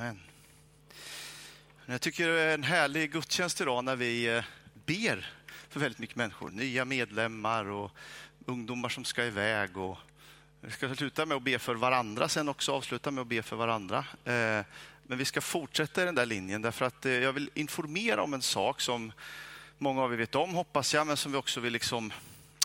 [0.00, 0.20] Amen.
[1.86, 4.44] Jag tycker det är en härlig gudstjänst idag när vi eh,
[4.86, 5.32] ber
[5.68, 6.50] för väldigt mycket människor.
[6.50, 7.90] Nya medlemmar och
[8.46, 9.76] ungdomar som ska iväg.
[9.76, 9.98] Och
[10.60, 13.56] vi ska sluta med att be för varandra sen också, avsluta med att be för
[13.56, 13.98] varandra.
[14.24, 14.64] Eh,
[15.02, 18.34] men vi ska fortsätta i den där linjen därför att eh, jag vill informera om
[18.34, 19.12] en sak som
[19.78, 22.12] många av er vet om, hoppas jag, men som vi också vill liksom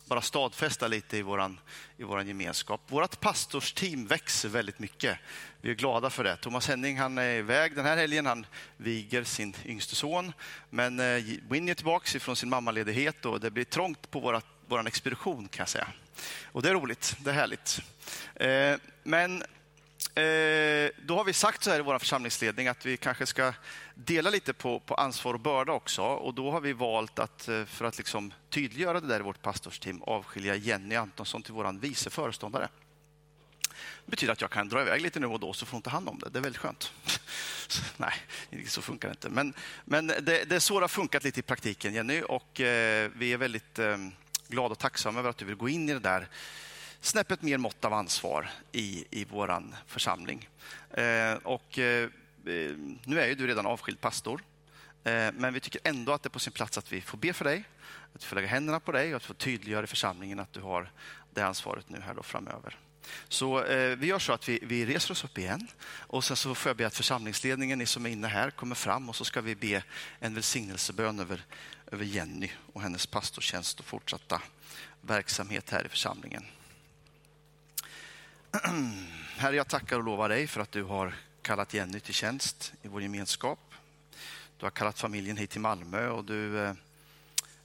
[0.05, 1.55] bara stadfästa lite i vår
[1.97, 2.81] i våran gemenskap.
[2.87, 5.17] Vårt pastorsteam växer väldigt mycket.
[5.61, 6.35] Vi är glada för det.
[6.35, 8.25] Thomas Henning han är iväg den här helgen.
[8.25, 8.45] Han
[8.77, 10.33] viger sin yngste son.
[10.69, 15.47] Men eh, Winnie är tillbaka från sin mammaledighet och det blir trångt på vår expedition
[15.47, 15.87] kan jag säga.
[16.45, 17.81] Och det är roligt, det är härligt.
[18.35, 19.43] Eh, men
[20.15, 23.53] Eh, då har vi sagt så här i vår församlingsledning att vi kanske ska
[23.95, 26.01] dela lite på, på ansvar och börda också.
[26.01, 29.41] Och då har vi valt att, eh, för att liksom tydliggöra det där i vårt
[29.41, 32.67] pastorsteam, avskilja Jenny Antonsson till vår vice föreståndare.
[34.05, 35.89] Det betyder att jag kan dra iväg lite nu och då så får hon ta
[35.89, 36.29] hand om det.
[36.29, 36.91] Det är väldigt skönt.
[37.97, 38.13] Nej,
[38.67, 39.29] så funkar det inte.
[39.29, 39.53] Men,
[39.85, 42.21] men det, det är så det har funkat lite i praktiken, Jenny.
[42.21, 43.97] Och eh, vi är väldigt eh,
[44.47, 46.27] glada och tacksamma över att du vill gå in i det där
[47.05, 50.49] snäppet mer mått av ansvar i, i vår församling.
[50.91, 52.03] Eh, och, eh,
[52.45, 52.71] eh,
[53.03, 54.41] nu är ju du redan avskild pastor,
[55.03, 57.33] eh, men vi tycker ändå att det är på sin plats att vi får be
[57.33, 57.63] för dig,
[58.15, 60.53] att vi får lägga händerna på dig och att vi får tydliggöra i församlingen att
[60.53, 60.91] du har
[61.33, 62.77] det ansvaret nu här då framöver.
[63.27, 66.55] Så eh, vi gör så att vi, vi reser oss upp igen och sen så
[66.55, 69.41] får jag be att församlingsledningen, ni som är inne här, kommer fram och så ska
[69.41, 69.83] vi be
[70.19, 71.45] en välsignelsebön över,
[71.91, 74.41] över Jenny och hennes pastortjänst och fortsatta
[75.01, 76.45] verksamhet här i församlingen.
[79.37, 82.87] Herre, jag tackar och lovar dig för att du har kallat Jenny till tjänst i
[82.87, 83.59] vår gemenskap.
[84.57, 86.73] Du har kallat familjen hit till Malmö och du eh,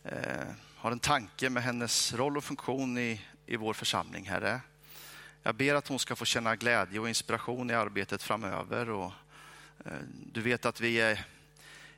[0.05, 0.47] eh,
[0.77, 4.61] har en tanke med hennes roll och funktion i, i vår församling, Herre.
[5.43, 8.91] Jag ber att hon ska få känna glädje och inspiration i arbetet framöver.
[8.91, 9.13] Och,
[9.85, 9.93] eh,
[10.33, 11.25] du vet att vi är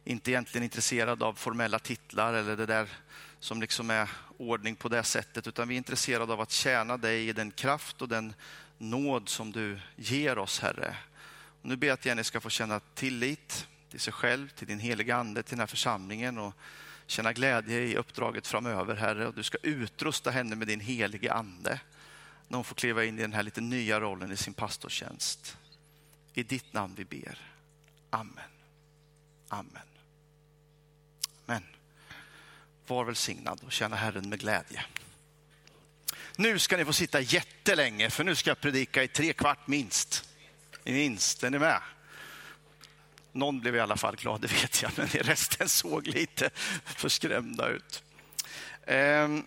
[0.04, 2.88] inte egentligen intresserade av formella titlar eller det där
[3.40, 7.28] som liksom är ordning på det sättet, utan vi är intresserade av att tjäna dig
[7.28, 8.34] i den kraft och den
[8.82, 10.96] nåd som du ger oss, Herre.
[11.62, 14.78] Och nu ber jag att Jenny ska få känna tillit till sig själv, till din
[14.78, 16.54] heliga Ande, till den här församlingen och
[17.06, 19.26] känna glädje i uppdraget framöver, Herre.
[19.26, 21.80] Och du ska utrusta henne med din helige Ande
[22.48, 25.58] när hon får kliva in i den här lite nya rollen i sin pastortjänst.
[26.34, 27.38] I ditt namn vi ber.
[28.10, 28.50] Amen.
[29.48, 29.82] Amen.
[31.46, 31.62] Amen.
[32.86, 34.84] Var välsignad och känna Herren med glädje.
[36.36, 40.28] Nu ska ni få sitta jättelänge för nu ska jag predika i tre kvart minst.
[40.84, 41.80] Minst, är ni med?
[43.32, 46.50] Någon blev i alla fall glad, det vet jag, men resten såg lite
[46.84, 48.02] förskrämda ut.
[48.86, 49.46] Ehm,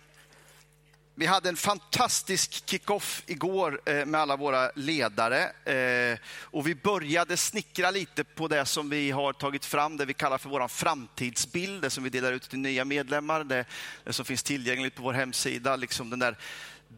[1.18, 5.44] vi hade en fantastisk kick-off igår eh, med alla våra ledare.
[5.72, 10.14] Eh, och vi började snickra lite på det som vi har tagit fram, det vi
[10.14, 13.64] kallar för vår framtidsbild, det som vi delar ut till nya medlemmar, det,
[14.04, 15.76] det som finns tillgängligt på vår hemsida.
[15.76, 16.36] Liksom den där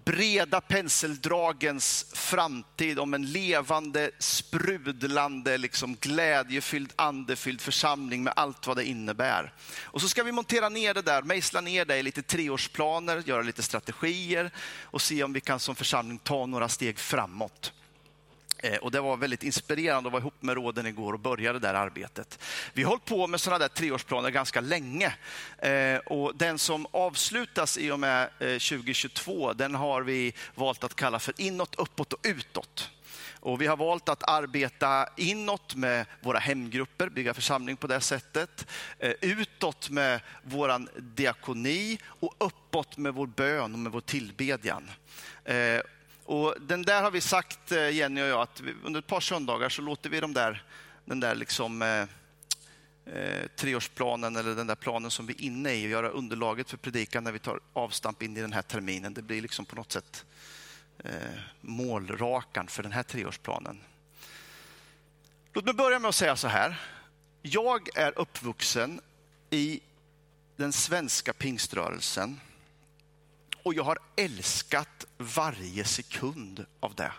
[0.05, 8.85] breda penseldragens framtid om en levande, sprudlande, liksom glädjefylld, andefylld församling med allt vad det
[8.85, 9.53] innebär.
[9.81, 13.43] Och så ska vi montera ner det där, mejsla ner det i lite treårsplaner, göra
[13.43, 14.51] lite strategier
[14.83, 17.73] och se om vi kan som församling ta några steg framåt.
[18.59, 21.59] Eh, och det var väldigt inspirerande att vara ihop med råden igår och börja det
[21.59, 22.39] där arbetet.
[22.73, 25.15] Vi har hållit på med sådana där treårsplaner ganska länge.
[25.59, 30.95] Eh, och den som avslutas i och med eh, 2022, den har vi valt att
[30.95, 32.91] kalla för inåt, uppåt och utåt.
[33.41, 38.67] Och vi har valt att arbeta inåt med våra hemgrupper, bygga församling på det sättet.
[39.21, 44.91] Utåt med vår diakoni och uppåt med vår bön och med vår tillbedjan.
[46.29, 49.69] Och den där har vi sagt, eh, Jenny och jag, att under ett par söndagar
[49.69, 50.63] så låter vi de där,
[51.05, 52.03] den där liksom, eh,
[53.15, 56.77] eh, treårsplanen eller den där planen som vi är inne i och göra underlaget för
[56.77, 59.15] predikan när vi tar avstamp in i den här terminen.
[59.15, 60.25] Det blir liksom på något sätt
[60.99, 61.13] eh,
[61.61, 63.81] målrakan för den här treårsplanen.
[65.53, 66.81] Låt mig börja med att säga så här.
[67.43, 69.01] Jag är uppvuxen
[69.51, 69.81] i
[70.57, 72.41] den svenska pingströrelsen
[73.69, 77.13] och jag har älskat varje sekund av det.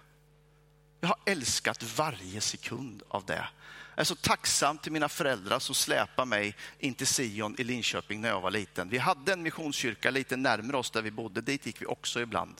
[0.99, 3.47] Jag har älskat varje sekund av det.
[3.95, 8.21] Jag är så tacksam till mina föräldrar som släpade mig in till Sion i Linköping
[8.21, 8.89] när jag var liten.
[8.89, 11.41] Vi hade en missionskyrka lite närmare oss där vi bodde.
[11.41, 12.55] Dit gick vi också ibland.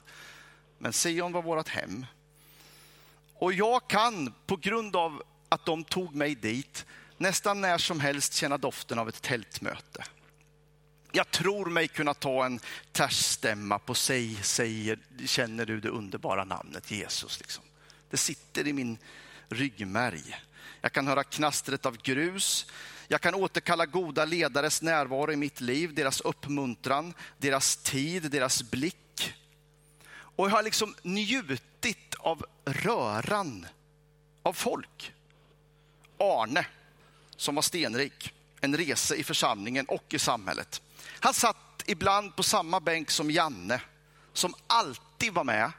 [0.78, 2.06] Men Sion var vårt hem.
[3.34, 8.34] Och jag kan på grund av att de tog mig dit nästan när som helst
[8.34, 10.04] känna doften av ett tältmöte.
[11.12, 12.60] Jag tror mig kunna ta en
[12.92, 17.40] tersstämma på sig, säger, känner du det underbara namnet Jesus.
[17.40, 17.64] Liksom.
[18.10, 18.98] Det sitter i min
[19.48, 20.40] ryggmärg.
[20.80, 22.66] Jag kan höra knastret av grus.
[23.08, 29.34] Jag kan återkalla goda ledares närvaro i mitt liv, deras uppmuntran, deras tid, deras blick.
[30.10, 33.66] Och jag har liksom njutit av röran
[34.42, 35.12] av folk.
[36.18, 36.66] Arne,
[37.36, 40.82] som var stenrik, en resa i församlingen och i samhället.
[41.20, 43.80] Han satt ibland på samma bänk som Janne,
[44.32, 45.72] som alltid var med,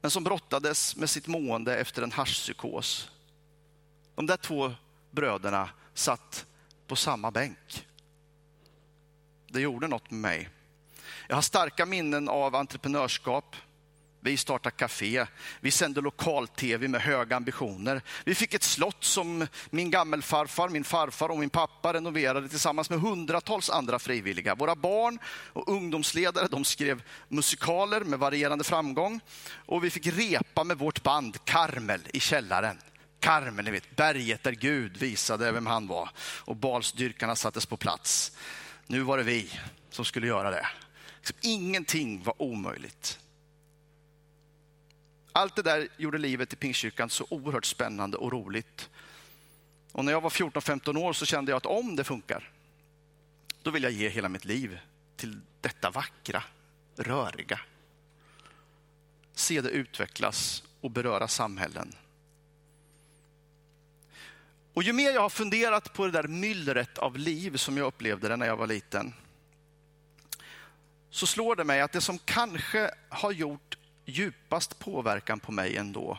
[0.00, 3.10] men som brottades med sitt mående efter en haschpsykos.
[4.14, 4.72] De där två
[5.10, 6.46] bröderna satt
[6.86, 7.86] på samma bänk.
[9.46, 10.48] Det gjorde något med mig.
[11.28, 13.56] Jag har starka minnen av entreprenörskap,
[14.24, 15.26] vi startade café.
[15.60, 18.02] Vi sände lokal-tv med höga ambitioner.
[18.24, 23.00] Vi fick ett slott som min gammelfarfar, min farfar och min pappa renoverade tillsammans med
[23.00, 24.54] hundratals andra frivilliga.
[24.54, 25.18] Våra barn
[25.52, 29.20] och ungdomsledare de skrev musikaler med varierande framgång.
[29.66, 32.78] Och vi fick repa med vårt band Karmel i källaren.
[33.20, 36.10] Karmel, ni vet, berget där Gud visade vem han var.
[36.18, 38.32] Och balsdyrkarna sattes på plats.
[38.86, 39.50] Nu var det vi
[39.90, 40.66] som skulle göra det.
[41.40, 43.18] Ingenting var omöjligt.
[45.32, 48.90] Allt det där gjorde livet i Pingstkyrkan så oerhört spännande och roligt.
[49.92, 52.50] Och när jag var 14-15 år så kände jag att om det funkar,
[53.62, 54.78] då vill jag ge hela mitt liv
[55.16, 56.42] till detta vackra,
[56.96, 57.60] röriga.
[59.34, 61.94] Se det utvecklas och beröra samhällen.
[64.74, 68.28] Och ju mer jag har funderat på det där myllret av liv som jag upplevde
[68.28, 69.14] det när jag var liten,
[71.10, 73.71] så slår det mig att det som kanske har gjort
[74.04, 76.18] djupast påverkan på mig ändå,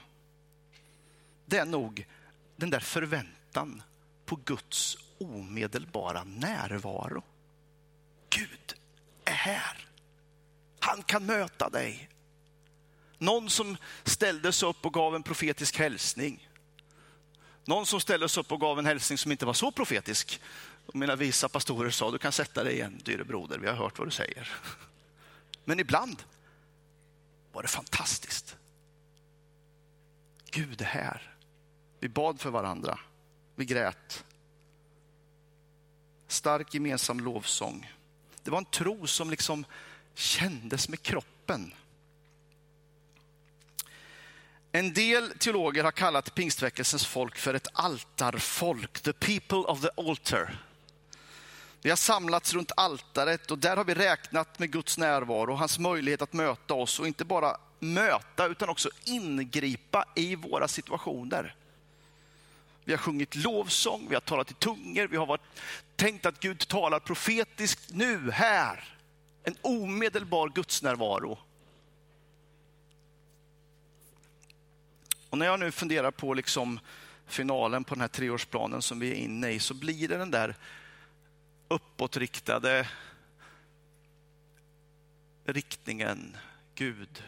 [1.45, 2.07] det är nog
[2.56, 3.83] den där förväntan
[4.25, 7.24] på Guds omedelbara närvaro.
[8.30, 8.74] Gud
[9.25, 9.88] är här.
[10.80, 12.09] Han kan möta dig.
[13.18, 16.50] Någon som ställde sig upp och gav en profetisk hälsning.
[17.65, 20.41] Någon som ställde sig upp och gav en hälsning som inte var så profetisk.
[20.86, 24.00] Och mina visa pastorer sa, du kan sätta dig igen, dyre broder, vi har hört
[24.00, 24.51] vad du säger.
[25.65, 26.24] Men ibland
[27.53, 28.57] var det fantastiskt.
[30.51, 31.35] Gud är här.
[32.00, 33.00] Vi bad för varandra.
[33.55, 34.23] Vi grät.
[36.27, 37.91] Stark gemensam lovsång.
[38.44, 39.65] Det var en tro som liksom
[40.13, 41.73] kändes med kroppen.
[44.71, 50.57] En del teologer har kallat pingstväckelsens folk för ett altarfolk, the people of the altar.
[51.83, 55.80] Vi har samlats runt altaret och där har vi räknat med Guds närvaro och hans
[55.80, 61.56] möjlighet att möta oss och inte bara möta utan också ingripa i våra situationer.
[62.83, 65.41] Vi har sjungit lovsång, vi har talat i tungor, vi har varit,
[65.95, 68.97] tänkt att Gud talar profetiskt nu, här.
[69.44, 71.38] En omedelbar gudsnärvaro.
[75.29, 76.79] Och när jag nu funderar på liksom
[77.27, 80.56] finalen på den här treårsplanen som vi är inne i så blir det den där
[81.68, 82.88] uppåtriktade
[85.45, 86.38] riktningen.
[86.75, 87.24] Gud,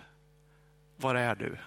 [0.97, 1.57] var är du?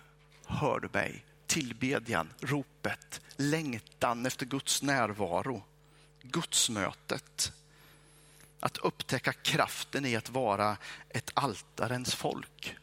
[0.47, 1.25] Hör du mig?
[1.47, 5.62] Tillbedjan, ropet, längtan efter Guds närvaro,
[6.23, 7.53] gudsmötet.
[8.61, 10.76] Att upptäcka kraften i att vara
[11.09, 12.76] ett altarens folk.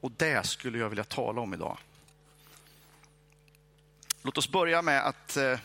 [0.00, 1.78] Och det skulle jag vilja tala om idag.
[4.22, 5.58] Låt oss börja med att eh,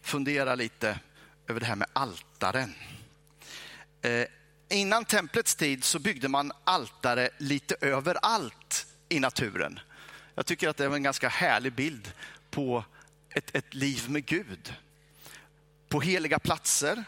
[0.00, 1.00] fundera lite
[1.52, 2.74] över det här med altaren.
[4.02, 4.26] Eh,
[4.68, 9.80] innan templets tid så byggde man altare lite överallt i naturen.
[10.34, 12.12] Jag tycker att det är en ganska härlig bild
[12.50, 12.84] på
[13.28, 14.74] ett, ett liv med Gud.
[15.88, 17.04] På heliga platser,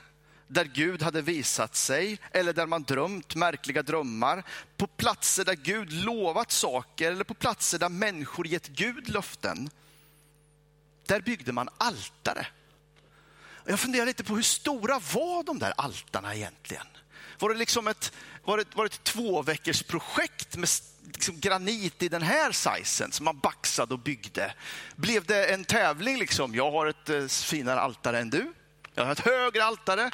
[0.47, 4.45] där Gud hade visat sig eller där man drömt märkliga drömmar.
[4.77, 9.71] På platser där Gud lovat saker eller på platser där människor gett Gud löften.
[11.07, 12.47] Där byggde man altare.
[13.67, 16.87] Jag funderar lite på hur stora var de där altarna egentligen?
[17.39, 18.13] Var det liksom ett,
[18.45, 20.69] var det, var det ett två veckors projekt med
[21.13, 24.55] liksom granit i den här sizen som man baxade och byggde?
[24.97, 26.55] Blev det en tävling liksom?
[26.55, 28.53] Jag har ett eh, finare altare än du.
[28.95, 30.11] Jag har ett högre altare.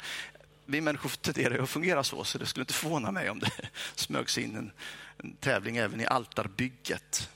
[0.65, 3.51] Vi människor tenderar att fungera så, så det skulle inte förvåna mig om det
[3.95, 4.71] smögs in en,
[5.17, 7.29] en tävling även i altarbygget.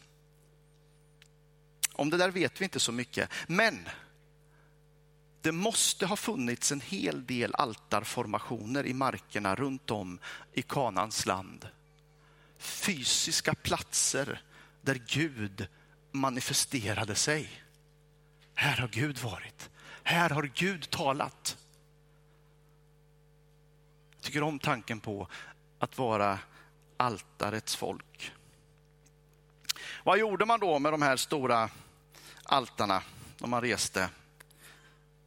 [1.94, 3.90] Om det där vet vi inte så mycket, men
[5.46, 10.20] det måste ha funnits en hel del altarformationer i markerna runt om
[10.54, 11.68] i Kanans land.
[12.58, 14.42] Fysiska platser
[14.82, 15.68] där Gud
[16.12, 17.64] manifesterade sig.
[18.54, 19.70] Här har Gud varit.
[20.04, 21.58] Här har Gud talat.
[24.16, 25.28] Jag tycker om tanken på
[25.80, 26.40] att vara
[26.98, 28.32] altarets folk.
[30.04, 31.70] Vad gjorde man då med de här stora
[32.44, 33.02] altarna?
[33.38, 34.10] när man reste.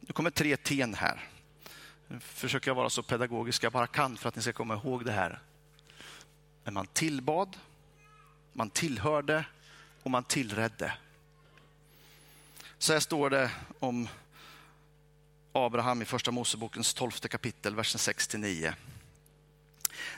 [0.09, 1.27] Nu kommer tre ten här.
[2.07, 5.05] Nu försöker jag vara så pedagogisk jag bara kan för att ni ska komma ihåg
[5.05, 5.39] det här.
[6.63, 7.57] Men man tillbad,
[8.53, 9.45] man tillhörde
[10.03, 10.93] och man tillredde.
[12.77, 14.07] Så här står det om
[15.51, 18.73] Abraham i Första Mosebokens tolfte kapitel, versen 6-9.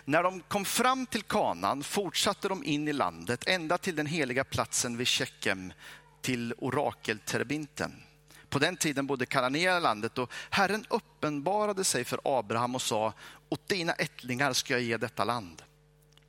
[0.05, 4.43] När de kom fram till kanan fortsatte de in i landet ända till den heliga
[4.43, 5.74] platsen vid Shekem,
[6.21, 8.03] till orakelterbinten.
[8.51, 13.13] På den tiden bodde kananéer i landet och Herren uppenbarade sig för Abraham och sa,
[13.50, 15.62] åt dina ättlingar ska jag ge detta land.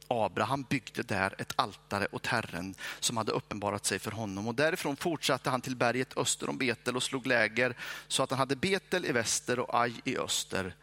[0.09, 4.97] Abraham byggde där ett altare åt Herren som hade uppenbarat sig för honom och därifrån
[4.97, 7.77] fortsatte han till berget öster om Betel och slog läger
[8.09, 10.77] så att han hade Betel i väster och Aj i öster.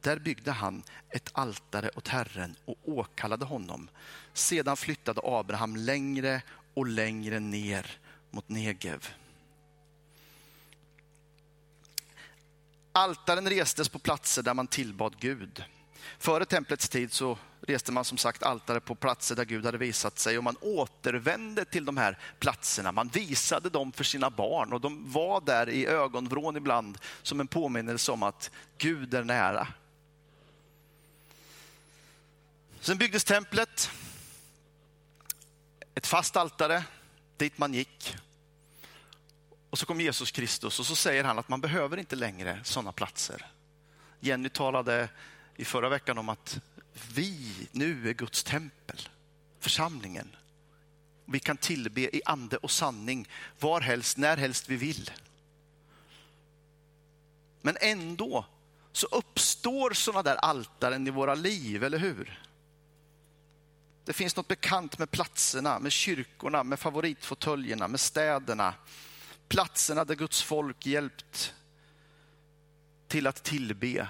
[0.00, 3.88] Där byggde han ett altare åt Herren och åkallade honom.
[4.32, 6.42] Sedan flyttade Abraham längre
[6.74, 7.98] och längre ner
[8.30, 9.08] mot Negev.
[12.98, 15.64] Altaren restes på platser där man tillbad Gud.
[16.18, 20.18] Före templets tid så reste man som sagt altare på platser där Gud hade visat
[20.18, 22.92] sig och man återvände till de här platserna.
[22.92, 27.48] Man visade dem för sina barn och de var där i ögonvrån ibland som en
[27.48, 29.68] påminnelse om att Gud är nära.
[32.80, 33.90] Sen byggdes templet,
[35.94, 36.84] ett fast altare
[37.36, 38.16] dit man gick.
[39.70, 42.92] Och så kom Jesus Kristus och så säger han att man behöver inte längre sådana
[42.92, 43.46] platser.
[44.20, 45.08] Jenny talade
[45.56, 46.60] i förra veckan om att
[47.14, 49.08] vi nu är Guds tempel,
[49.60, 50.36] församlingen.
[51.24, 55.10] Vi kan tillbe i ande och sanning varhelst, närhelst vi vill.
[57.62, 58.46] Men ändå
[58.92, 62.42] så uppstår sådana där altaren i våra liv, eller hur?
[64.04, 68.74] Det finns något bekant med platserna, med kyrkorna, med favoritfåtöljerna, med städerna.
[69.48, 71.54] Platserna där Guds folk hjälpt
[73.08, 74.08] till att tillbe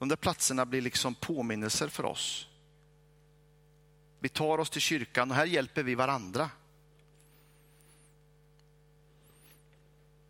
[0.00, 2.48] de där platserna blir liksom påminnelser för oss.
[4.18, 6.50] Vi tar oss till kyrkan och här hjälper vi varandra.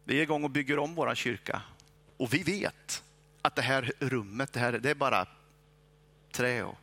[0.04, 1.62] Vi är igång och bygger om vår kyrka
[2.16, 3.02] och vi vet
[3.42, 5.26] att det här rummet, det, här, det är bara
[6.30, 6.78] trä och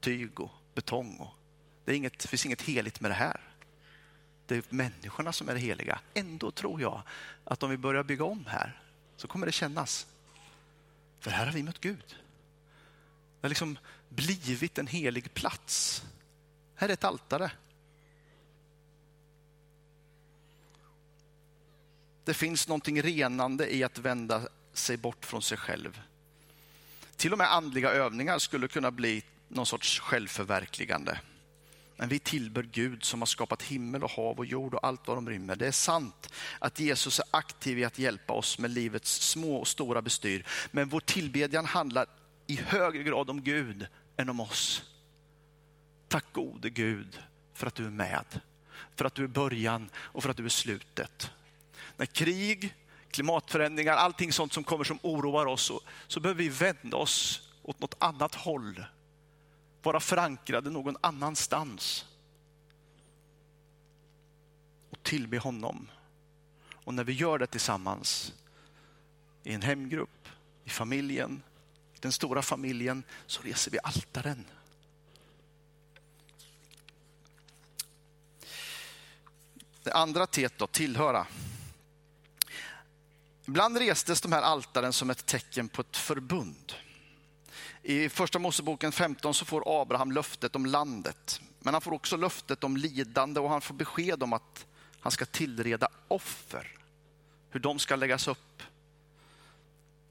[0.00, 1.16] tyg och betong.
[1.16, 1.34] Och
[1.84, 3.40] det, är inget, det finns inget heligt med det här.
[4.46, 6.00] Det är människorna som är det heliga.
[6.14, 7.02] Ändå tror jag
[7.44, 8.80] att om vi börjar bygga om här
[9.16, 10.06] så kommer det kännas
[11.20, 12.04] för här har vi mött Gud.
[12.08, 16.04] Det har liksom blivit en helig plats.
[16.74, 17.50] Här är ett altare.
[22.24, 26.00] Det finns någonting renande i att vända sig bort från sig själv.
[27.16, 31.20] Till och med andliga övningar skulle kunna bli någon sorts självförverkligande.
[31.96, 35.16] Men vi tillber Gud som har skapat himmel och hav och jord och allt vad
[35.16, 35.56] de rymmer.
[35.56, 39.68] Det är sant att Jesus är aktiv i att hjälpa oss med livets små och
[39.68, 40.46] stora bestyr.
[40.70, 42.06] Men vår tillbedjan handlar
[42.46, 43.86] i högre grad om Gud
[44.16, 44.82] än om oss.
[46.08, 47.22] Tack gode Gud
[47.54, 48.40] för att du är med.
[48.96, 51.30] För att du är början och för att du är slutet.
[51.96, 52.74] När krig,
[53.10, 57.80] klimatförändringar, allting sånt som kommer som oroar oss, så, så behöver vi vända oss åt
[57.80, 58.84] något annat håll
[59.86, 62.04] vara förankrade någon annanstans.
[64.90, 65.90] Och tillbe honom.
[66.72, 68.32] Och när vi gör det tillsammans,
[69.42, 70.28] i en hemgrupp,
[70.64, 71.42] i familjen,
[71.94, 74.44] i den stora familjen, så reser vi altaren.
[79.82, 81.26] Det andra teet då, tillhöra.
[83.44, 86.74] Ibland restes de här altaren som ett tecken på ett förbund.
[87.88, 91.40] I första Moseboken 15 så får Abraham löftet om landet.
[91.58, 94.66] Men han får också löftet om lidande och han får besked om att
[95.00, 96.78] han ska tillreda offer.
[97.50, 98.62] Hur de ska läggas upp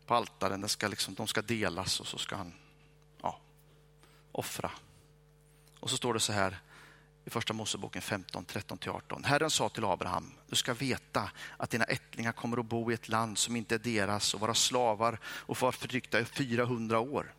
[0.05, 0.61] på altaren.
[0.61, 2.53] De ska, liksom, de ska delas och så ska han
[3.21, 3.39] ja,
[4.31, 4.71] offra.
[5.79, 6.59] Och så står det så här
[7.25, 9.25] i första Moseboken 15, 13-18.
[9.25, 13.09] Herren sa till Abraham, du ska veta att dina ättlingar kommer att bo i ett
[13.09, 17.33] land som inte är deras och vara slavar och få vara förtryckta i 400 år.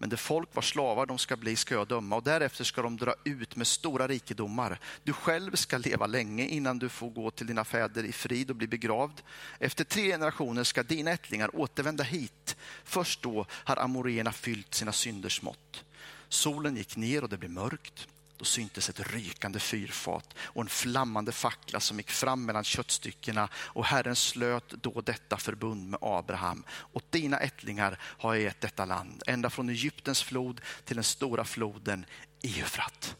[0.00, 2.96] Men det folk var slavar de ska bli ska jag döma och därefter ska de
[2.96, 4.80] dra ut med stora rikedomar.
[5.02, 8.56] Du själv ska leva länge innan du får gå till dina fäder i frid och
[8.56, 9.22] bli begravd.
[9.58, 12.56] Efter tre generationer ska dina ättlingar återvända hit.
[12.84, 15.84] Först då har amoréerna fyllt sina synders mått.
[16.28, 18.08] Solen gick ner och det blev mörkt.
[18.40, 23.84] Då syntes ett rykande fyrfat och en flammande fackla som gick fram mellan köttstyckena och
[23.84, 26.64] Herren slöt då detta förbund med Abraham.
[26.70, 31.44] Och dina ättlingar har jag gett detta land, ända från Egyptens flod till den stora
[31.44, 32.06] floden
[32.42, 33.16] Eufrat.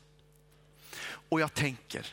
[1.02, 2.06] Och jag tänker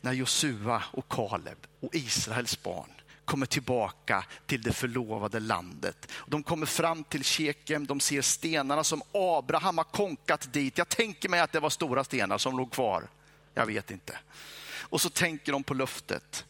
[0.00, 2.90] när Josua och Kaleb och Israels barn
[3.24, 6.12] kommer tillbaka till det förlovade landet.
[6.26, 10.78] De kommer fram till Shekem, de ser stenarna som Abraham har konkat dit.
[10.78, 13.08] Jag tänker mig att det var stora stenar som låg kvar.
[13.54, 14.18] Jag vet inte.
[14.66, 16.44] Och så tänker de på löftet.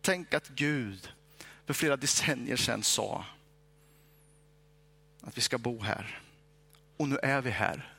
[0.00, 1.12] Tänk att Gud
[1.66, 3.24] för flera decennier sedan sa
[5.20, 6.22] att vi ska bo här.
[6.96, 7.94] Och nu är vi här.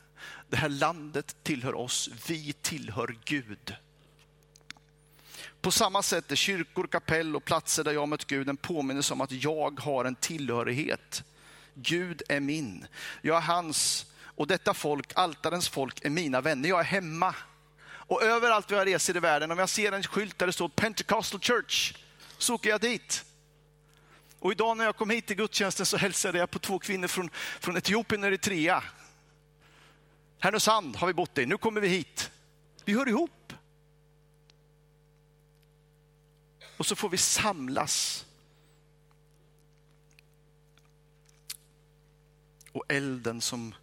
[0.50, 3.76] Det här landet tillhör oss, vi tillhör Gud.
[5.62, 9.22] På samma sätt är kyrkor, kapell och platser där jag mött Gud en påminnelse om
[9.22, 11.24] att jag har en tillhörighet.
[11.74, 12.88] Gud är min.
[13.22, 14.06] Jag är hans
[14.40, 16.70] och detta folk, altarens folk, är mina vänner.
[16.70, 17.36] Jag är hemma.
[17.90, 21.40] Och överallt jag reser i världen, om jag ser en skylt där det står Pentecostal
[21.40, 21.94] Church,
[22.38, 23.26] så åker jag dit.
[24.40, 27.30] Och idag när jag kom hit till gudstjänsten så hälsade jag på två kvinnor från,
[27.60, 28.84] från Etiopien och Eritrea.
[30.40, 32.32] Härnösand har vi bott i, nu kommer vi hit.
[32.86, 33.39] Vi hör ihop.
[36.80, 38.26] Och så får vi samlas.
[42.72, 43.76] Och elden som,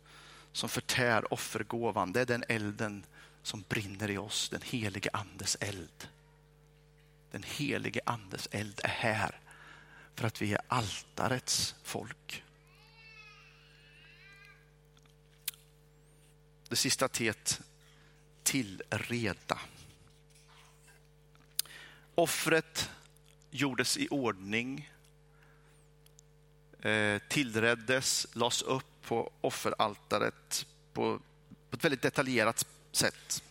[0.52, 3.04] som förtär offergåvan, det är den elden
[3.42, 6.08] som brinner i oss, den helige andes eld.
[7.30, 9.40] Den helige andes eld är här
[10.14, 12.44] för att vi är altarets folk.
[16.68, 17.60] Det sista teet,
[18.42, 19.58] tillreda.
[22.18, 22.90] Offret
[23.50, 24.90] gjordes i ordning,
[26.82, 31.20] eh, tillreddes, lades upp på offeraltaret på
[31.70, 33.42] ett väldigt detaljerat sätt.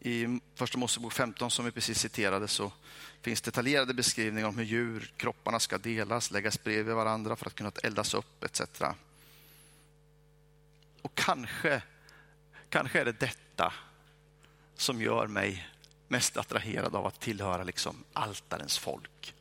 [0.00, 2.72] I Första Mosebok 15 som vi precis citerade så
[3.22, 7.72] finns detaljerade beskrivningar om hur djur, kropparna, ska delas, läggas bredvid varandra för att kunna
[7.82, 8.60] eldas upp etc.
[11.02, 11.82] Och kanske,
[12.68, 13.72] kanske är det detta
[14.76, 15.68] som gör mig
[16.10, 19.34] mest attraherad av att tillhöra liksom altarens folk.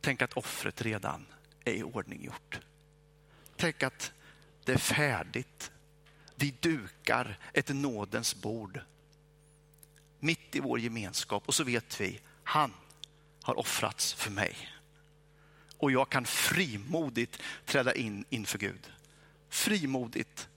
[0.00, 1.26] Tänk att offret redan
[1.64, 2.60] är i ordning gjort.
[3.56, 4.12] Tänk att
[4.64, 5.70] det är färdigt.
[6.34, 8.80] Vi dukar ett nådens bord
[10.20, 12.72] mitt i vår gemenskap och så vet vi, han
[13.42, 14.56] har offrats för mig.
[15.78, 18.92] Och jag kan frimodigt träda in inför Gud.
[19.48, 20.48] Frimodigt.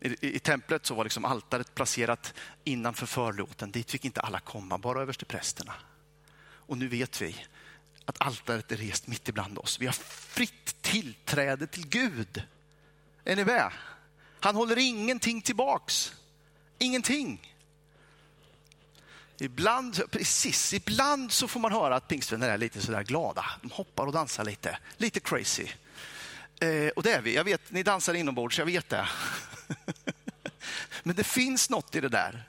[0.00, 2.34] I, i templet så var liksom altaret placerat
[2.64, 3.70] innanför förlåten.
[3.70, 5.74] Dit fick inte alla komma, bara översteprästerna.
[6.40, 7.46] Och nu vet vi
[8.04, 9.80] att altaret är rest mitt ibland oss.
[9.80, 12.42] Vi har fritt tillträde till Gud.
[13.24, 13.72] Är ni med?
[14.40, 16.12] Han håller ingenting tillbaks.
[16.78, 17.54] Ingenting.
[19.38, 23.44] Ibland, precis, ibland så får man höra att pingstvänner är lite sådär glada.
[23.62, 25.68] De hoppar och dansar lite, lite crazy.
[26.60, 27.34] Eh, och det är vi.
[27.34, 29.08] Jag vet, ni dansar inombords, jag vet det.
[31.02, 32.44] men det finns något i det där.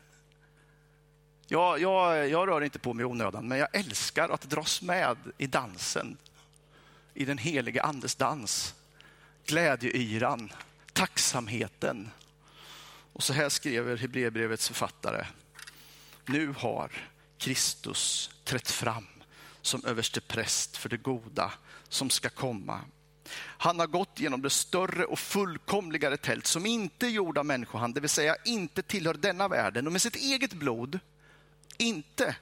[1.47, 5.17] Jag, jag, jag rör inte på mig i onödan, men jag älskar att dras med
[5.37, 6.17] i dansen.
[7.13, 8.75] I den helige andes dans.
[9.45, 10.53] Glädjeyran,
[10.93, 12.11] tacksamheten.
[13.13, 15.25] Och så här skriver Hebreerbrevets författare.
[16.25, 16.91] Nu har
[17.37, 19.07] Kristus trätt fram
[19.61, 21.51] som överste präst för det goda
[21.89, 22.81] som ska komma.
[23.37, 27.95] Han har gått genom det större och fullkomligare tält som inte är gjord av människohand,
[27.95, 30.99] det vill säga inte tillhör denna världen och med sitt eget blod,
[31.77, 32.35] inte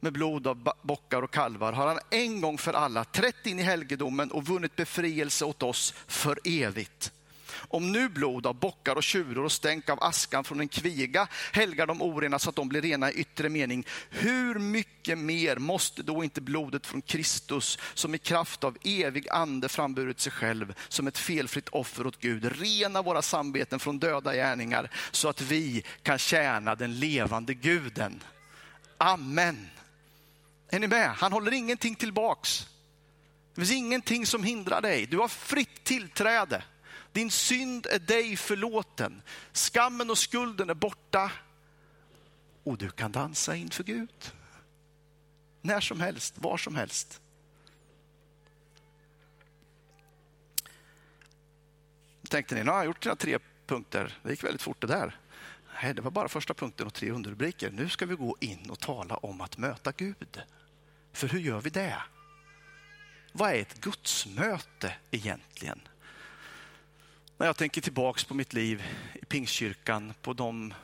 [0.00, 3.62] med blod av bockar och kalvar har han en gång för alla trätt in i
[3.62, 7.12] helgedomen och vunnit befrielse åt oss för evigt.
[7.68, 11.86] Om nu blod av bockar och tjuror och stänk av askan från en kviga helgar
[11.86, 13.86] de orena så att de blir rena i yttre mening.
[14.10, 19.68] Hur mycket mer måste då inte blodet från Kristus som i kraft av evig ande
[19.68, 24.90] framburit sig själv som ett felfritt offer åt Gud rena våra samveten från döda gärningar
[25.10, 28.22] så att vi kan tjäna den levande guden.
[28.98, 29.70] Amen.
[30.68, 31.10] Är ni med?
[31.10, 32.66] Han håller ingenting tillbaks.
[33.54, 35.06] Det finns ingenting som hindrar dig.
[35.06, 36.62] Du har fritt tillträde.
[37.14, 39.22] Din synd är dig förlåten.
[39.52, 41.32] Skammen och skulden är borta.
[42.64, 44.32] Och du kan dansa inför Gud.
[45.60, 47.20] När som helst, var som helst.
[52.28, 54.18] Tänkte ni, nu har jag gjort dina tre punkter.
[54.22, 55.18] Det gick väldigt fort det där.
[55.82, 57.70] Nej, det var bara första punkten och tre underrubriker.
[57.70, 60.42] Nu ska vi gå in och tala om att möta Gud.
[61.12, 62.02] För hur gör vi det?
[63.32, 65.80] Vad är ett gudsmöte egentligen?
[67.44, 68.82] När jag tänker tillbaks på mitt liv
[69.14, 70.74] i Pingstkyrkan, på de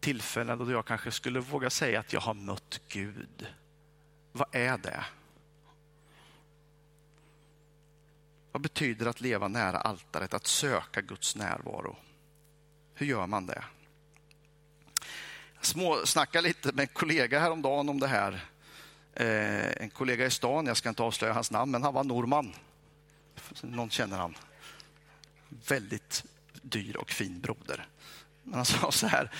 [0.00, 3.46] tillfällen då jag kanske skulle våga säga att jag har mött Gud.
[4.32, 5.04] Vad är det?
[8.52, 11.96] Vad betyder att leva nära altaret, att söka Guds närvaro?
[12.94, 13.64] Hur gör man det?
[15.74, 18.44] Jag snackade lite med en kollega häromdagen om det här.
[19.14, 22.52] Eh, en kollega i stan, jag ska inte avslöja hans namn, men han var norman.
[23.62, 24.34] Någon känner han.
[25.68, 26.24] Väldigt
[26.62, 27.86] dyr och fin broder.
[28.42, 29.30] Men han sa så här,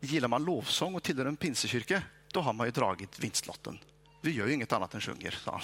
[0.00, 3.78] gillar man lovsång och tillhör en pinsekyrka, då har man ju dragit vinstlotten.
[4.20, 5.60] Vi gör ju inget annat än sjunger, sa han.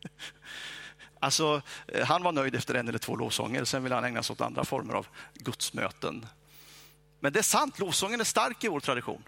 [1.18, 4.34] Alltså, eh, han var nöjd efter en eller två lovsånger, sen ville han ägna sig
[4.34, 6.26] åt andra former av gudsmöten.
[7.20, 9.22] Men det är sant, lovsången är stark i vår tradition.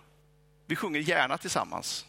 [0.67, 2.07] Vi sjunger gärna tillsammans.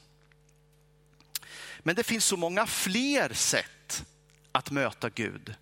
[1.80, 4.06] Men det finns så många fler sätt
[4.52, 5.56] att möta Gud.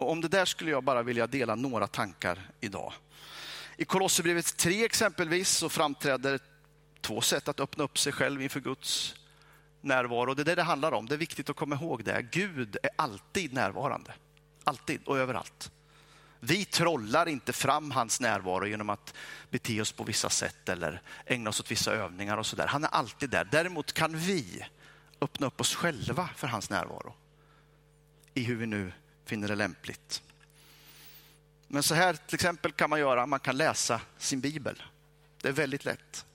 [0.00, 2.92] Och om det där skulle jag bara vilja dela några tankar idag.
[3.76, 6.40] I Kolosserbrevet 3 exempelvis så framträder
[7.00, 9.14] två sätt att öppna upp sig själv inför Guds
[9.80, 10.34] närvaro.
[10.34, 11.06] Det är det det handlar om.
[11.06, 12.26] Det är viktigt att komma ihåg det.
[12.32, 14.14] Gud är alltid närvarande.
[14.64, 15.70] Alltid och överallt.
[16.40, 19.14] Vi trollar inte fram hans närvaro genom att
[19.50, 22.66] bete oss på vissa sätt eller ägna oss åt vissa övningar och så där.
[22.66, 23.48] Han är alltid där.
[23.50, 24.64] Däremot kan vi
[25.20, 27.14] öppna upp oss själva för hans närvaro
[28.34, 28.92] i hur vi nu
[29.30, 30.22] finner det lämpligt.
[31.68, 34.82] Men så här till exempel kan man göra, man kan läsa sin bibel.
[35.42, 36.26] Det är väldigt lätt.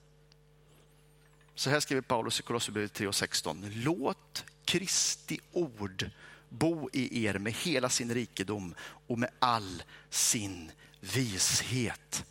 [1.54, 3.70] Så här skriver Paulus i Kolosserbrevet 3 och 16.
[3.74, 6.10] Låt Kristi ord
[6.48, 8.74] bo i er med hela sin rikedom
[9.06, 12.24] och med all sin vishet.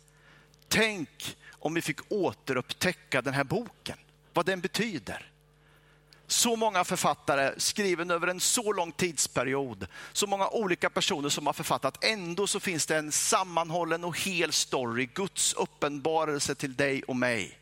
[0.68, 3.98] Tänk om vi fick återupptäcka den här boken,
[4.32, 5.30] vad den betyder.
[6.26, 11.52] Så många författare skriven över en så lång tidsperiod, så många olika personer som har
[11.52, 12.04] författat.
[12.04, 17.58] Ändå så finns det en sammanhållen och hel story, Guds uppenbarelse till dig och mig.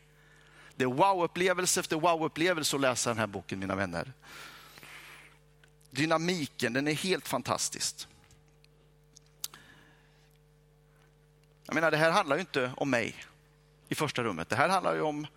[0.75, 4.13] Det är wow-upplevelse efter wow-upplevelse att läsa den här boken, mina vänner.
[5.89, 8.07] Dynamiken, den är helt fantastisk.
[11.65, 13.15] Jag menar, det här handlar ju inte om mig
[13.89, 14.49] i första rummet.
[14.49, 15.27] Det här handlar ju om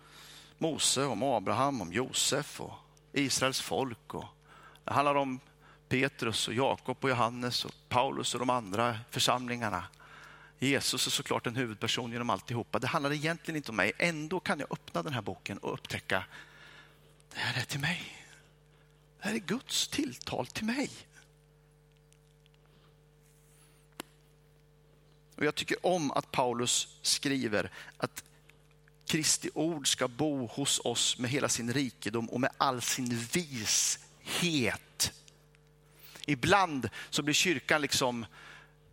[0.57, 2.73] Mose, om Abraham, om Josef och
[3.13, 4.13] Israels folk.
[4.13, 4.25] Och
[4.83, 5.39] det handlar om
[5.89, 9.83] Petrus, och Jakob och Johannes och Paulus och de andra församlingarna.
[10.59, 12.79] Jesus är såklart en huvudperson genom alltihopa.
[12.79, 13.91] Det handlar egentligen inte om mig.
[13.97, 16.25] Ändå kan jag öppna den här boken och upptäcka,
[17.33, 18.25] det här är till mig.
[19.19, 20.89] Det här är Guds tilltal till mig.
[25.35, 28.23] Och Jag tycker om att Paulus skriver att
[29.09, 35.13] Kristi ord ska bo hos oss med hela sin rikedom och med all sin vishet.
[36.25, 38.25] Ibland så blir kyrkan liksom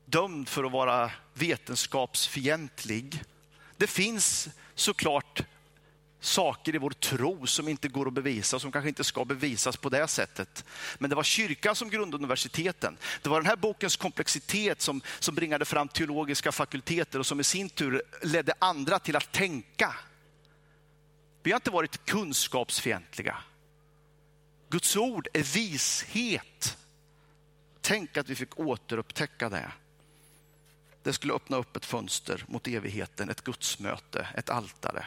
[0.04, 3.22] dömd för att vara vetenskapsfientlig.
[3.76, 5.42] Det finns såklart
[6.20, 9.88] saker i vår tro som inte går att bevisa, som kanske inte ska bevisas på
[9.88, 10.64] det sättet.
[10.98, 12.96] Men det var kyrkan som grundade universiteten.
[13.22, 17.44] Det var den här bokens komplexitet som, som bringade fram teologiska fakulteter och som i
[17.44, 19.94] sin tur ledde andra till att tänka.
[21.42, 23.36] Vi har inte varit kunskapsfientliga.
[24.68, 26.78] Guds ord är vishet.
[27.80, 29.72] Tänk att vi fick återupptäcka det.
[31.02, 35.06] Det skulle öppna upp ett fönster mot evigheten, ett gudsmöte, ett altare.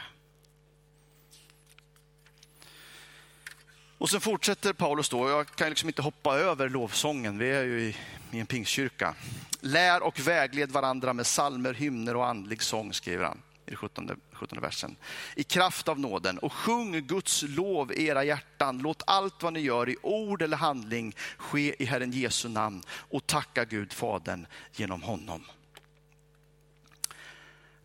[4.00, 7.80] Och sen fortsätter Paulus då, jag kan liksom inte hoppa över lovsången, vi är ju
[7.80, 7.96] i,
[8.30, 9.14] i en pingstkyrka.
[9.60, 14.60] Lär och vägled varandra med salmer, hymner och andlig sång, skriver han i 17, 17
[14.60, 14.96] versen.
[15.36, 18.78] I kraft av nåden och sjung Guds lov i era hjärtan.
[18.78, 23.26] Låt allt vad ni gör i ord eller handling ske i Herren Jesu namn och
[23.26, 25.44] tacka Gud Fadern genom honom.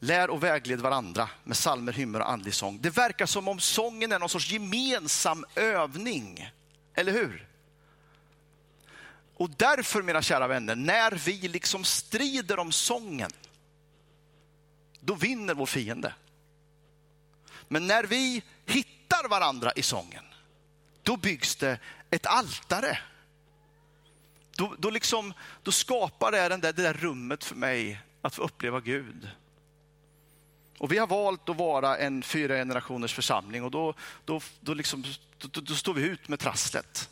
[0.05, 2.79] Lär och vägled varandra med salmer, hymner och andlig sång.
[2.81, 6.49] Det verkar som om sången är någon sorts gemensam övning,
[6.93, 7.47] eller hur?
[9.35, 13.31] Och därför, mina kära vänner, när vi liksom strider om sången,
[14.99, 16.13] då vinner vår fiende.
[17.67, 20.25] Men när vi hittar varandra i sången,
[21.03, 22.99] då byggs det ett altare.
[24.55, 28.41] Då, då, liksom, då skapar det, den där, det där rummet för mig att få
[28.41, 29.29] uppleva Gud.
[30.77, 33.93] Och vi har valt att vara en fyra generationers församling och då,
[34.25, 35.03] då, då, liksom,
[35.37, 37.09] då, då står vi ut med trasslet.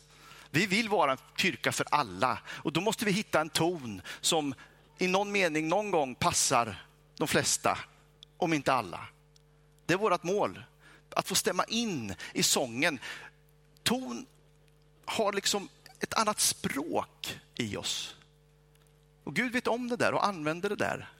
[0.50, 4.54] Vi vill vara en kyrka för alla och då måste vi hitta en ton som
[4.98, 7.78] i någon mening någon gång passar de flesta,
[8.36, 9.00] om inte alla.
[9.86, 10.64] Det är vårt mål,
[11.10, 12.98] att få stämma in i sången.
[13.82, 14.26] Ton
[15.04, 15.68] har liksom
[16.00, 18.16] ett annat språk i oss.
[19.24, 21.12] Och Gud vet om det där och använder det där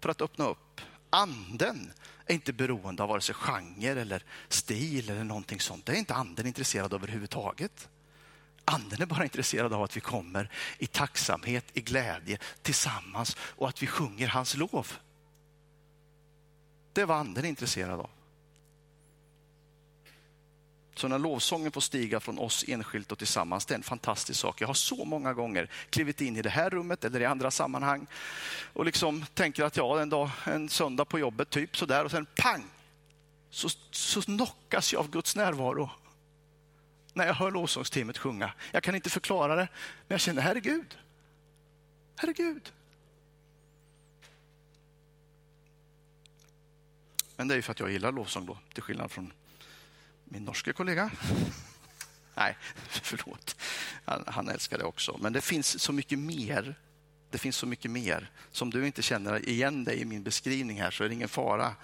[0.00, 0.80] för att öppna upp
[1.10, 1.92] anden
[2.26, 5.86] är inte beroende av vare sig genre eller stil eller någonting sånt.
[5.86, 7.88] Det är inte anden intresserad av överhuvudtaget.
[8.64, 13.82] Anden är bara intresserad av att vi kommer i tacksamhet, i glädje tillsammans och att
[13.82, 14.92] vi sjunger hans lov.
[16.92, 18.10] Det är vad anden är intresserad av.
[20.98, 24.60] Så när lovsången får stiga från oss enskilt och tillsammans, det är en fantastisk sak.
[24.60, 28.06] Jag har så många gånger klivit in i det här rummet eller i andra sammanhang
[28.72, 32.26] och liksom tänker att ja, en, dag, en söndag på jobbet, typ sådär och sen
[32.36, 32.64] pang,
[33.50, 35.90] så, så knockas jag av Guds närvaro
[37.12, 38.52] när jag hör lovsångsteamet sjunga.
[38.72, 39.68] Jag kan inte förklara det,
[40.08, 40.98] men jag känner herregud.
[42.16, 42.72] Herregud.
[47.36, 49.32] Men det är ju för att jag gillar lovsång då, till skillnad från
[50.30, 51.10] min norske kollega.
[52.34, 52.56] Nej,
[52.88, 53.56] förlåt.
[54.04, 55.18] Han, han älskar det också.
[55.20, 56.74] Men det finns så mycket mer.
[57.30, 58.30] Det finns så mycket mer.
[58.52, 61.74] Som du inte känner igen dig i min beskrivning här så är det ingen fara.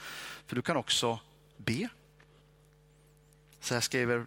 [0.47, 1.21] För du kan också
[1.57, 1.89] be.
[3.61, 4.27] Så här skriver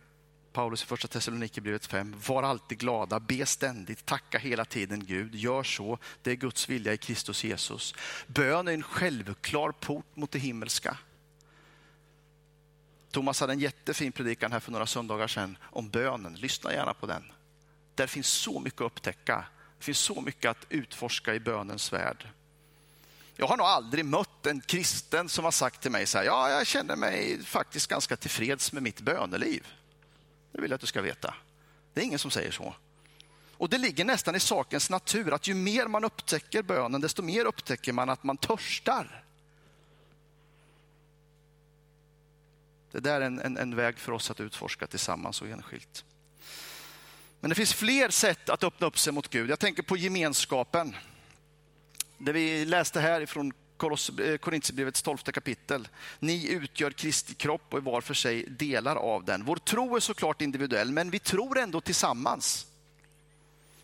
[0.54, 2.16] Paulus i första Thessalonikerbrevet 5.
[2.28, 5.36] Var alltid glada, be ständigt, tacka hela tiden Gud.
[5.36, 7.96] Gör så, det är Guds vilja i Kristus Jesus.
[8.28, 10.98] Bön är en självklar port mot det himmelska.
[13.18, 16.36] Thomas hade en jättefin predikan här för några söndagar sedan om bönen.
[16.36, 17.32] Lyssna gärna på den.
[17.96, 19.46] Där finns så mycket att upptäcka.
[19.78, 22.30] Det finns så mycket att utforska i bönens värld.
[23.36, 26.50] Jag har nog aldrig mött en kristen som har sagt till mig så här, ja,
[26.50, 29.68] jag känner mig faktiskt ganska tillfreds med mitt böneliv.
[30.52, 31.34] Det vill jag att du ska veta.
[31.94, 32.76] Det är ingen som säger så.
[33.52, 37.46] Och det ligger nästan i sakens natur att ju mer man upptäcker bönen, desto mer
[37.46, 39.24] upptäcker man att man törstar.
[42.92, 46.06] Det där är en, en, en väg för oss att utforska tillsammans och enskilt.
[47.40, 49.50] Men det finns fler sätt att öppna upp sig mot Gud.
[49.50, 50.96] Jag tänker på gemenskapen.
[52.18, 55.88] Det vi läste här ifrån eh, Korintierbrevets tolfte kapitel.
[56.20, 59.46] Ni utgör Kristi kropp och är var för sig delar av den.
[59.46, 62.68] Vår tro är såklart individuell, men vi tror ändå tillsammans.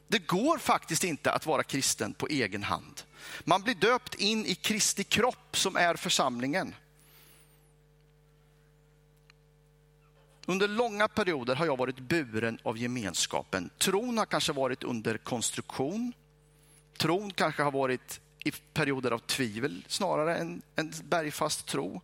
[0.08, 3.02] Det går faktiskt inte att vara kristen på egen hand.
[3.44, 6.76] Man blir döpt in i Kristi kropp som är församlingen.
[10.46, 13.70] Under långa perioder har jag varit buren av gemenskapen.
[13.78, 16.14] Tron har kanske varit under konstruktion.
[16.98, 22.02] Tron kanske har varit i perioder av tvivel snarare än en bergfast tro.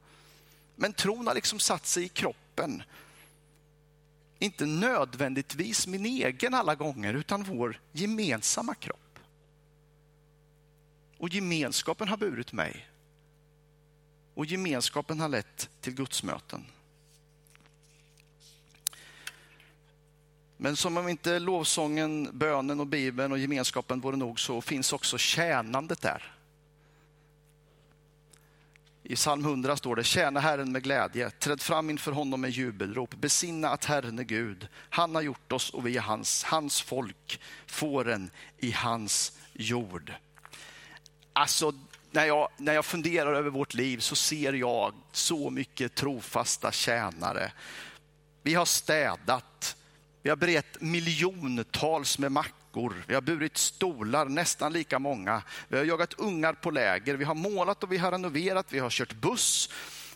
[0.76, 2.84] Men tron har liksom satt sig i kroppen.
[4.40, 9.20] Inte nödvändigtvis min egen alla gånger, utan vår gemensamma kropp.
[11.18, 12.88] Och gemenskapen har burit mig.
[14.34, 16.66] Och gemenskapen har lett till gudsmöten.
[20.62, 25.18] Men som om inte lovsången, bönen och Bibeln och gemenskapen vore nog så finns också
[25.18, 26.34] tjänandet där.
[29.04, 33.16] I psalm 100 står det, tjäna Herren med glädje, träd fram inför honom med jubelrop,
[33.16, 34.68] besinna att Herren är Gud.
[34.90, 40.14] Han har gjort oss och vi är hans, hans folk, fåren i hans jord.
[41.34, 41.74] Alltså,
[42.12, 47.52] när jag, när jag funderar över vårt liv så ser jag så mycket trofasta tjänare.
[48.42, 49.76] Vi har städat,
[50.22, 53.04] vi har berett miljontals med mackor.
[53.08, 55.44] Vi har burit stolar, nästan lika många.
[55.68, 57.16] Vi har jagat ungar på läger.
[57.16, 58.66] Vi har målat och vi har renoverat.
[58.70, 59.70] Vi har kört buss.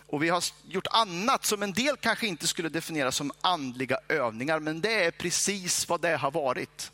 [0.06, 4.60] Och vi har gjort annat som en del kanske inte skulle definiera som andliga övningar,
[4.60, 6.92] men det är precis vad det har varit.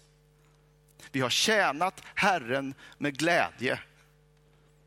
[1.13, 3.81] Vi har tjänat Herren med glädje,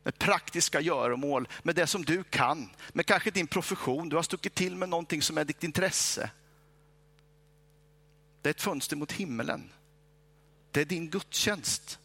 [0.02, 4.08] med praktiska göromål, med det som du kan, med kanske din profession.
[4.08, 6.30] Du har stuckit till med någonting som är ditt intresse.
[8.44, 9.70] Det är ett fönster mot himmelen.
[10.70, 11.98] Det är din gudstjänst.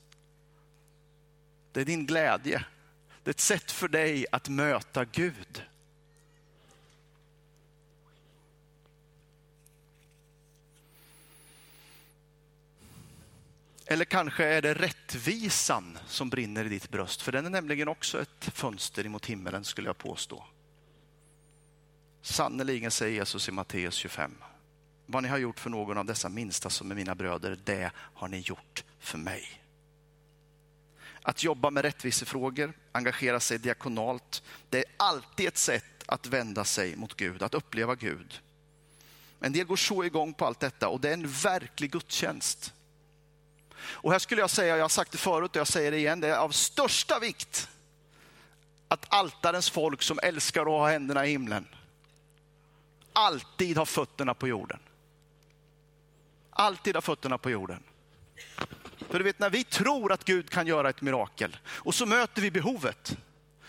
[1.72, 2.66] Det är din glädje.
[3.24, 5.64] Det är ett sätt för dig att möta Gud.
[13.86, 18.22] Eller kanske är det rättvisan som brinner i ditt bröst, för den är nämligen också
[18.22, 20.46] ett fönster mot himmelen skulle jag påstå.
[22.22, 24.36] Sannerligen säger Jesus i Matteus 25.
[25.12, 28.28] Vad ni har gjort för någon av dessa minsta som är mina bröder, det har
[28.28, 29.62] ni gjort för mig.
[31.22, 36.96] Att jobba med rättvisefrågor, engagera sig diakonalt, det är alltid ett sätt att vända sig
[36.96, 38.40] mot Gud, att uppleva Gud.
[39.40, 42.74] En del går så igång på allt detta och det är en verklig gudstjänst.
[43.80, 46.20] Och här skulle jag säga, jag har sagt det förut och jag säger det igen,
[46.20, 47.70] det är av största vikt
[48.88, 51.68] att altarens folk som älskar att ha händerna i himlen
[53.14, 54.80] alltid har fötterna på jorden
[56.50, 57.84] alltid ha fötterna på jorden.
[59.10, 62.42] För du vet när vi tror att Gud kan göra ett mirakel och så möter
[62.42, 63.18] vi behovet.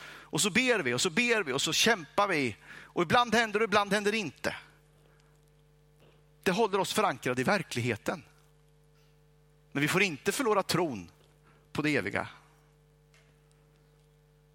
[0.02, 2.56] Och så ber vi och så ber vi och så kämpar vi.
[2.84, 4.56] Och ibland händer det, ibland händer det inte.
[6.42, 8.22] Det håller oss förankrade i verkligheten.
[9.72, 11.10] Men vi får inte förlora tron
[11.72, 12.28] på det eviga.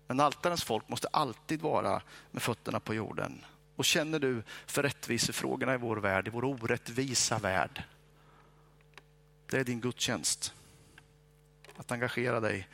[0.08, 3.46] Men altarens folk måste alltid vara med fötterna på jorden.
[3.76, 7.84] Och känner du för rättvisefrågorna i vår värld, i vår orättvisa värld.
[9.50, 10.54] Det är din gudstjänst.
[11.78, 12.68] Att engagera dig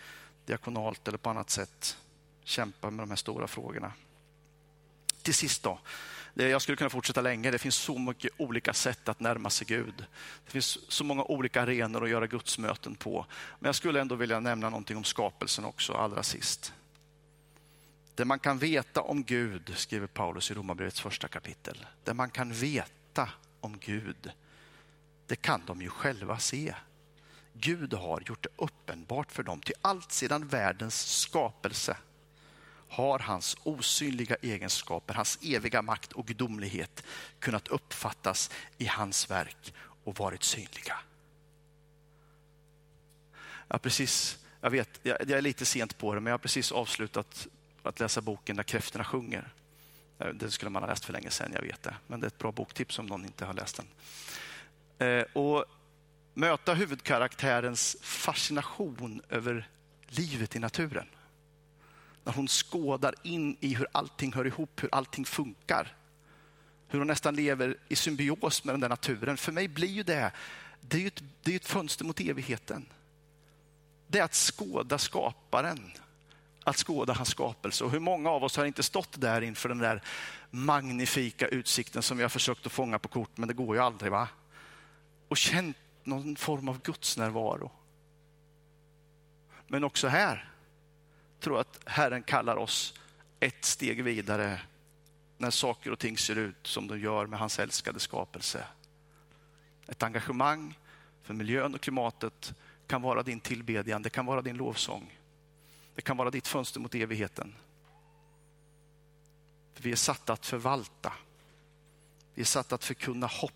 [0.45, 1.97] diakonalt eller på annat sätt.
[2.43, 3.93] Kämpa med de här stora frågorna.
[5.21, 5.79] Till sist då.
[6.33, 7.51] Jag skulle kunna fortsätta länge.
[7.51, 10.05] Det finns så mycket olika sätt att närma sig Gud.
[10.45, 13.25] Det finns så många olika arenor att göra gudsmöten på.
[13.59, 16.73] Men jag skulle ändå vilja nämna någonting om skapelsen också allra sist.
[18.15, 21.85] Det man kan veta om Gud, skriver Paulus i Romarbrevets första kapitel.
[22.03, 23.29] Det man kan veta
[23.59, 24.31] om Gud,
[25.31, 26.75] det kan de ju själva se.
[27.53, 29.61] Gud har gjort det uppenbart för dem.
[29.61, 31.97] Till allt sedan världens skapelse
[32.89, 37.03] har hans osynliga egenskaper, hans eviga makt och gudomlighet
[37.39, 40.97] kunnat uppfattas i hans verk och varit synliga.
[43.67, 47.47] Jag, precis, jag vet, jag är lite sent på det, men jag har precis avslutat
[47.83, 49.53] att läsa boken När kräftorna sjunger.
[50.19, 51.95] Eh, den skulle man ha läst för länge sedan, jag vet det.
[52.07, 53.85] Men det är ett bra boktips om någon inte har läst den.
[55.01, 55.65] Eh, och
[56.33, 59.69] möta huvudkaraktärens fascination över
[60.07, 61.07] livet i naturen.
[62.23, 65.95] När hon skådar in i hur allting hör ihop, hur allting funkar.
[66.87, 69.37] Hur hon nästan lever i symbios med den där naturen.
[69.37, 70.31] För mig blir ju det,
[70.81, 72.85] det är ett, det är ett fönster mot evigheten.
[74.07, 75.91] Det är att skåda skaparen
[76.63, 77.83] att skåda hans skapelse.
[77.83, 80.01] Och hur många av oss har inte stått där inför den där
[80.49, 84.11] magnifika utsikten som vi har försökt att fånga på kort, men det går ju aldrig.
[84.11, 84.27] va?
[85.31, 87.71] Och känt någon form av gudsnärvaro.
[89.67, 90.49] Men också här
[91.39, 92.99] tror jag att Herren kallar oss
[93.39, 94.61] ett steg vidare
[95.37, 98.65] när saker och ting ser ut som de gör med hans älskade skapelse.
[99.87, 100.79] Ett engagemang
[101.23, 102.53] för miljön och klimatet
[102.87, 105.17] kan vara din tillbedjan, det kan vara din lovsång.
[105.95, 107.55] Det kan vara ditt fönster mot evigheten.
[109.73, 111.13] För vi är satta att förvalta.
[112.33, 113.53] Vi är satta att förkunna hopp.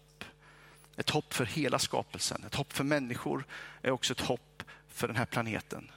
[0.98, 2.44] Ett hopp för hela skapelsen.
[2.44, 3.46] Ett hopp för människor
[3.82, 5.92] är också ett hopp för den här planeten.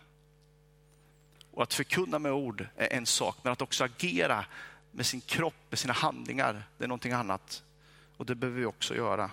[1.50, 4.44] Och att förkunna med ord är en sak, men att också agera
[4.90, 7.62] med sin kropp, med sina handlingar, det är någonting annat.
[8.16, 9.30] Och det behöver vi också göra.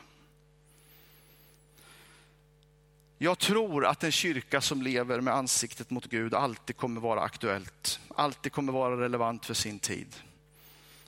[3.18, 8.00] Jag tror att en kyrka som lever med ansiktet mot Gud alltid kommer vara aktuellt,
[8.16, 10.16] alltid kommer vara relevant för sin tid.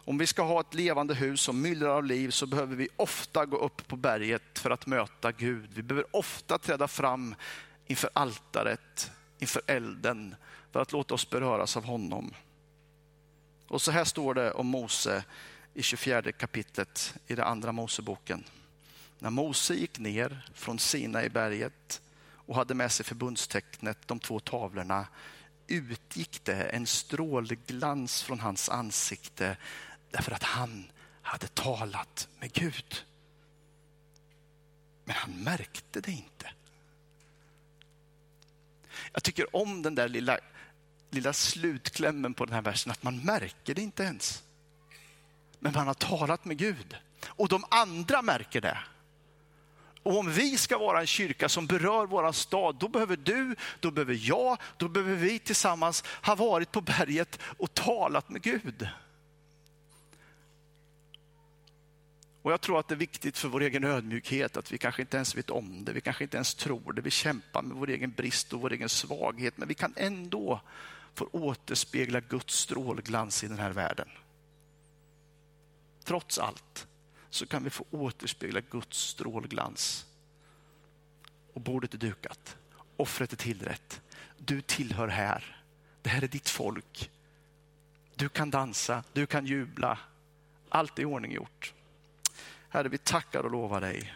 [0.08, 3.46] Om vi ska ha ett levande hus som myllrar av liv så behöver vi ofta
[3.46, 5.70] gå upp på berget för att möta Gud.
[5.74, 7.36] Vi behöver ofta träda fram
[7.88, 10.36] inför altaret, inför elden
[10.72, 12.34] för att låta oss beröras av honom.
[13.68, 15.24] Och så här står det om Mose
[15.74, 18.44] i 24 kapitlet i den andra Moseboken.
[19.20, 22.02] När Mose gick ner från Sina i berget
[22.34, 25.08] och hade med sig förbundstecknet, de två tavlorna,
[25.68, 29.58] utgick det en strålglans från hans ansikte
[30.12, 30.92] därför att han
[31.22, 33.06] hade talat med Gud.
[35.06, 36.52] Men han märkte det inte.
[39.14, 40.38] Jag tycker om den där lilla,
[41.12, 44.44] lilla slutklämmen på den här versen, att man märker det inte ens.
[45.60, 48.78] Men man har talat med Gud och de andra märker det.
[50.04, 53.92] Och om vi ska vara en kyrka som berör vår stad, då behöver du, då
[53.92, 58.88] behöver jag, då behöver vi tillsammans ha varit på berget och talat med Gud.
[62.48, 65.18] Och jag tror att det är viktigt för vår egen ödmjukhet att vi kanske inte
[65.18, 68.12] ens vet om det, vi kanske inte ens tror det, vi kämpar med vår egen
[68.12, 70.62] brist och vår egen svaghet, men vi kan ändå
[71.14, 74.10] få återspegla Guds strålglans i den här världen.
[76.04, 76.88] Trots allt
[77.30, 80.06] så kan vi få återspegla Guds strålglans.
[81.54, 82.58] Och bordet är dukat.
[82.98, 84.02] Offret är tillrätt.
[84.38, 85.64] Du tillhör här.
[86.02, 87.12] Det här är ditt folk.
[88.16, 90.00] Du kan dansa, du kan jubla.
[90.70, 91.74] Allt är i ordning gjort.
[92.78, 94.14] Herre, vi tackar och lovar dig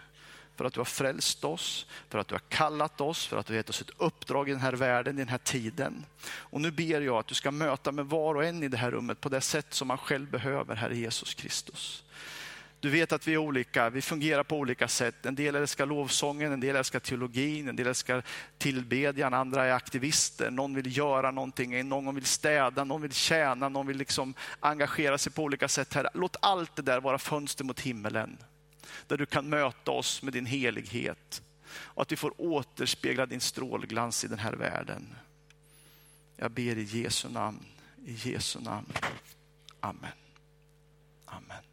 [0.56, 3.54] för att du har frälst oss, för att du har kallat oss, för att du
[3.54, 6.06] har gett oss ett uppdrag i den här världen, i den här tiden.
[6.24, 8.92] Och nu ber jag att du ska möta med var och en i det här
[8.92, 12.04] rummet på det sätt som man själv behöver, Herre Jesus Kristus.
[12.80, 15.26] Du vet att vi är olika, vi fungerar på olika sätt.
[15.26, 18.24] En del älskar lovsången, en del älskar teologin, en del älskar
[18.58, 20.52] tillbedjan, andra är aktivister.
[20.52, 25.32] Någon vill göra någonting, någon vill städa, någon vill tjäna, någon vill liksom engagera sig
[25.32, 25.96] på olika sätt.
[26.14, 28.38] Låt allt det där vara fönster mot himmelen.
[29.08, 31.42] Där du kan möta oss med din helighet
[31.74, 35.16] och att vi får återspegla din strålglans i den här världen.
[36.36, 37.66] Jag ber i Jesu namn,
[38.06, 38.94] i Jesu namn.
[39.80, 40.12] Amen.
[41.26, 41.71] Amen.